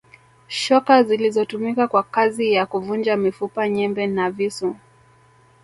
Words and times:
Shoka 0.47 1.03
zilizotumika 1.03 1.87
kwa 1.87 2.03
kazi 2.03 2.51
ya 2.53 2.65
kuvunja 2.65 3.17
mifupa 3.17 3.69
nyembe 3.69 4.07
na 4.07 4.31
visu 4.31 4.75